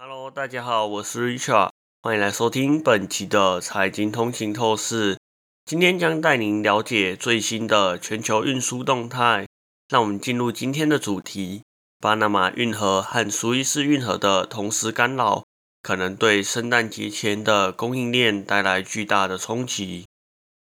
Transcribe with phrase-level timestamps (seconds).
[0.00, 1.70] Hello，大家好，我是 Richard，
[2.02, 5.18] 欢迎来收听本期的财经通勤透视。
[5.64, 9.48] 今天将带您了解最新的全球运输动态。
[9.88, 11.64] 让我们进入今天的主题：
[11.98, 15.42] 巴拿马运河和苏伊士运河的同时干扰，
[15.82, 20.06] 可能对圣诞节前的供应链带来巨大的冲击。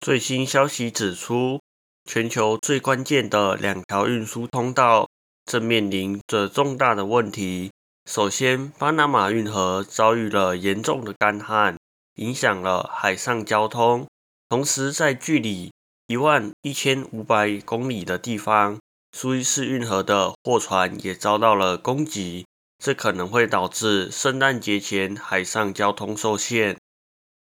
[0.00, 1.60] 最新消息指出，
[2.06, 5.10] 全球最关键的两条运输通道
[5.44, 7.70] 正面临着重大的问题。
[8.06, 11.76] 首先，巴拿马运河遭遇了严重的干旱，
[12.16, 14.06] 影响了海上交通。
[14.48, 15.70] 同时，在距离
[16.08, 18.80] 一万一千五百公里的地方，
[19.12, 22.46] 苏伊士运河的货船也遭到了攻击，
[22.82, 26.76] 这可能会导致圣诞节前海上交通受限。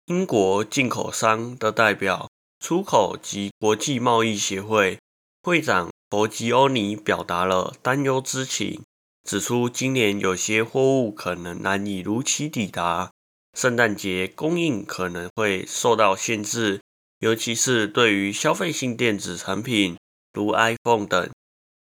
[0.06, 4.98] 英国进口商的代表、出口及国际贸易协会
[5.42, 8.82] 会长博吉欧尼表达了担忧之情。
[9.24, 13.12] 指出，今年有些货物可能难以如期抵达，
[13.54, 16.80] 圣诞节供应可能会受到限制，
[17.18, 19.96] 尤其是对于消费性电子产品，
[20.32, 21.30] 如 iPhone 等，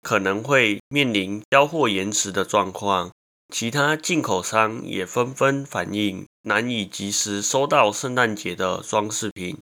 [0.03, 3.11] 可能会面临交货延迟的状况。
[3.53, 9.59] 其他进口商也纷纷反映难以及时收到圣诞节的装饰品。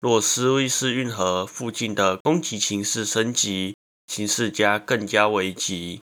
[0.00, 3.74] 若斯威斯运河附近的供给形势升级，
[4.06, 6.00] 形势将更加危急。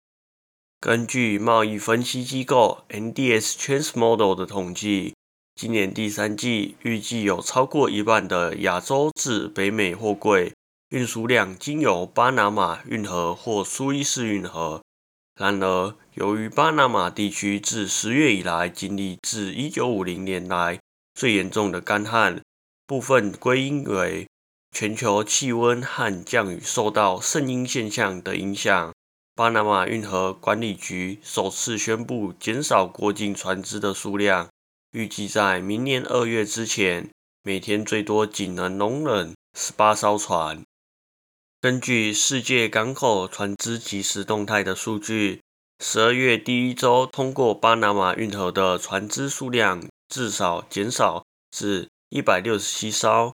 [0.83, 5.15] 根据贸易分析机构 NDS Transmodel 的统计，
[5.55, 10.53] 今年第三季预计有超过一半的亚洲至北美货柜
[10.89, 14.83] 运输量经由巴拿马运河或苏伊士运河。
[15.37, 20.81] 然而，由于巴拿马地区自十月以来经历自1950年来
[21.15, 22.43] 最严重的干旱，
[22.89, 24.27] 部分归因为
[24.73, 28.93] 全球气温和降雨受到圣婴现象的影响。
[29.43, 34.49] 巴拿马运河管理局首次宣布减少过境船只的数量，
[34.93, 37.11] 预计在明年二月之前，
[37.43, 40.63] 每天最多仅能容忍十八艘船。
[41.61, 45.41] 根据世界港口船只即时动态的数据，
[45.81, 53.35] 十二月第一周通过巴拿马运河的船只数量至少减少至一百六十七艘，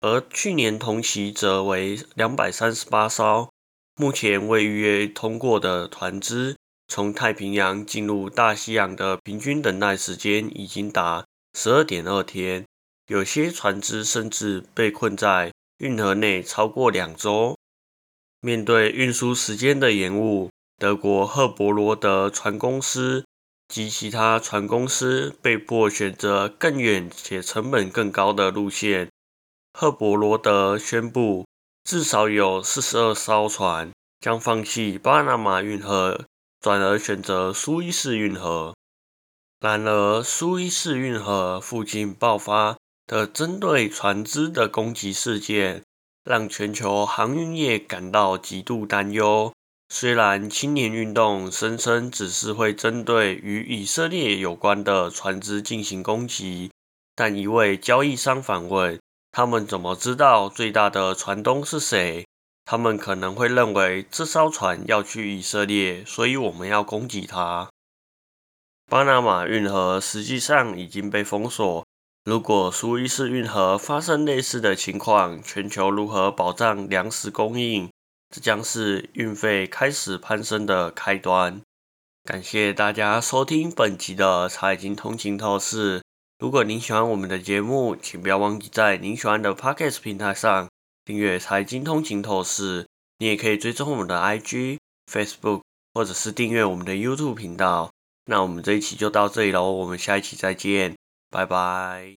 [0.00, 3.48] 而去年同期则为两百三十八艘。
[3.98, 6.54] 目前未预约通过的船只，
[6.86, 11.24] 从太平洋进入大西洋的平均等待时间已经达
[11.54, 12.66] 十二点二天，
[13.06, 17.56] 有些船只甚至被困在运河内超过两周。
[18.42, 23.24] 面对运输时间的延误，德国赫伯罗德船公司
[23.66, 29.08] 及其他船公司被迫选择更远且成本更高的路线。
[29.72, 31.46] 赫伯罗德宣布。
[31.86, 36.24] 至少有四十二艘船将放弃巴拿马运河，
[36.60, 38.74] 转而选择苏伊士运河。
[39.60, 42.76] 然而，苏伊士运河附近爆发
[43.06, 45.84] 的针对船只的攻击事件，
[46.24, 49.52] 让全球航运业感到极度担忧。
[49.88, 56.72] 虽然青年运动声称只是会针对与以色列有关的船只进行攻击，
[57.14, 58.98] 但一位交易商反问。
[59.36, 62.26] 他们怎么知道最大的船东是谁？
[62.64, 67.68] 他们可能会认为这艘船要去以色列，所以我们要攻击它。
[68.86, 71.84] 巴拿马运河实际上已经被封锁。
[72.24, 77.90] 如果苏伊士运河发生类似的情况，全球如何保障粮食供应？
[78.34, 81.60] 这将是运费开始攀升的开端。
[82.24, 86.05] 感谢大家收听本集的财经通勤透视。
[86.38, 90.68] 如果您喜欢我们的节目，请不要忘记在您喜欢的 Podcast 平台上
[91.04, 92.84] 订阅《财经通勤透视》。
[93.18, 94.76] 你也可以追踪我们的 IG、
[95.10, 95.62] Facebook，
[95.94, 97.90] 或者是订阅我们的 YouTube 频道。
[98.26, 100.94] 那我们这一期就到这里喽，我们下一期再见，
[101.30, 102.15] 拜拜。